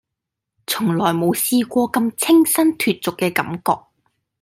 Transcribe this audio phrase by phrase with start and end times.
[0.65, 3.83] 從來冇試過咁清新脫俗嘅感覺